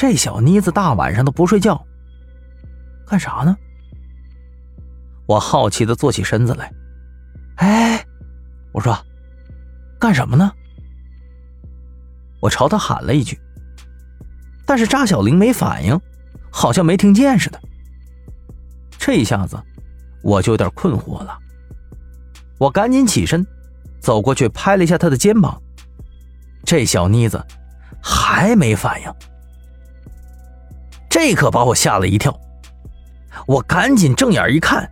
[0.00, 1.86] 这小妮子大晚上的不睡觉，
[3.06, 3.54] 干啥呢？
[5.26, 6.72] 我好奇的坐起身子来。
[7.56, 8.02] 哎，
[8.72, 8.98] 我说，
[9.98, 10.50] 干什么呢？
[12.40, 13.38] 我朝他喊了一句，
[14.64, 16.00] 但是扎小玲没反应，
[16.50, 17.60] 好像没听见似的。
[18.98, 19.62] 这一下子，
[20.22, 21.38] 我就有点困惑了。
[22.56, 23.46] 我赶紧起身，
[24.00, 25.60] 走过去拍了一下他的肩膀。
[26.64, 27.46] 这小妮子
[28.02, 29.14] 还没反应，
[31.22, 32.34] 这可把我吓了一跳。
[33.46, 34.90] 我赶紧正眼一看，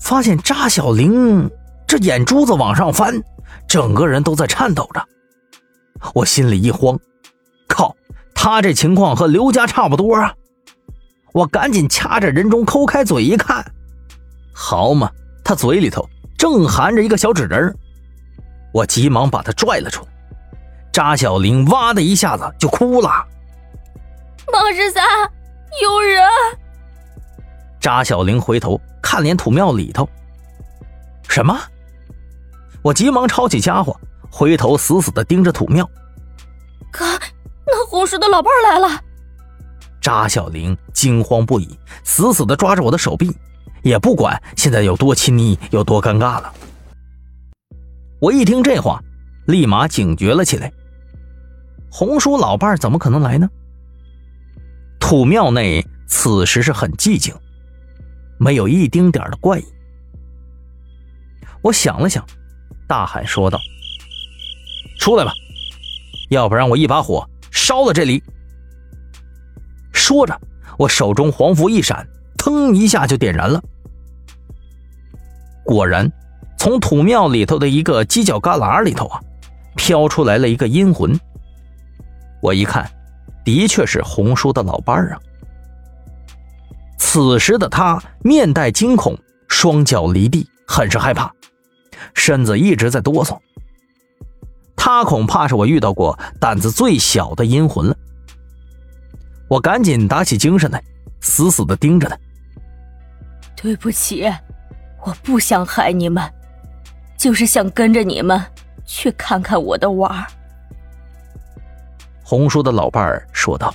[0.00, 1.50] 发现扎小玲
[1.86, 3.22] 这眼珠子往上翻，
[3.68, 5.06] 整个人都在颤抖着。
[6.14, 6.98] 我心里一慌，
[7.68, 7.94] 靠，
[8.34, 10.34] 他这情况和刘家差不多啊！
[11.34, 13.62] 我赶紧掐着人中抠开嘴一看，
[14.54, 15.10] 好嘛，
[15.44, 16.08] 他嘴里头
[16.38, 17.76] 正含着一个小纸人
[18.72, 20.08] 我急忙把他拽了出来。
[20.90, 23.10] 扎小玲哇的一下子就哭了。
[24.50, 25.04] 孟十三，
[25.80, 26.22] 有人！
[27.80, 30.08] 扎小玲回头看连土庙里头，
[31.28, 31.58] 什么？
[32.82, 33.96] 我急忙抄起家伙。
[34.34, 35.84] 回头死死的盯着土庙，
[36.90, 37.04] 哥，
[37.66, 38.88] 那红叔的老伴来了。
[40.00, 43.30] 扎小玲惊慌不已，死死的抓着我的手臂，
[43.82, 46.50] 也不管现在有多亲昵，有多尴尬了。
[48.22, 48.98] 我一听这话，
[49.48, 50.72] 立马警觉了起来。
[51.90, 53.46] 红叔老伴怎么可能来呢？
[55.02, 57.34] 土庙内此时是很寂静，
[58.38, 59.64] 没有一丁点的怪异。
[61.60, 62.24] 我想了想，
[62.86, 63.60] 大喊说道。
[65.00, 65.32] 出来吧，
[66.30, 68.22] 要不然我一把火烧了这里。
[69.92, 70.40] 说着，
[70.78, 72.08] 我手中黄符一闪，
[72.38, 73.60] 腾一下就点燃了。
[75.64, 76.10] 果然，
[76.56, 79.20] 从土庙里头的一个犄角旮旯里头啊，
[79.74, 81.18] 飘出来了一个阴魂。
[82.40, 82.88] 我一看，
[83.44, 85.20] 的确是红叔的老伴儿啊。
[86.98, 91.30] 此时的他面带惊恐，双脚离地，很是害怕，
[92.14, 93.38] 身子一直在哆嗦。
[94.76, 97.96] 他恐怕是我遇到过胆子最小的阴魂了。
[99.48, 100.82] 我赶紧打起精神来，
[101.20, 102.16] 死死的盯着他。
[103.54, 104.24] 对不起，
[105.04, 106.22] 我不想害你们，
[107.18, 108.42] 就是想跟着你们
[108.86, 110.26] 去看看我的娃儿。
[112.22, 113.74] 红叔的老伴儿说道：“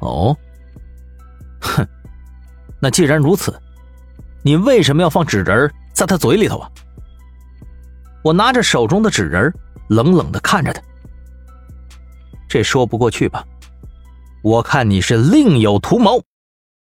[0.00, 0.36] 哦，
[1.60, 1.86] 哼，
[2.80, 3.58] 那既然如此，
[4.42, 6.70] 你为什么要放纸人在他嘴里头啊？”
[8.22, 9.52] 我拿着手中的纸人，
[9.88, 10.82] 冷冷的看着他。
[12.48, 13.44] 这说不过去吧？
[14.42, 16.22] 我看你是另有图谋。